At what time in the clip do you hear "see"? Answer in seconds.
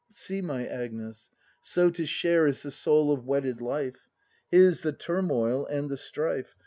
0.09-0.41